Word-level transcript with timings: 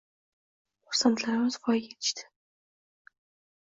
Farzandlarimiz 0.87 1.61
voyaga 1.69 1.93
etishdi 1.95 2.29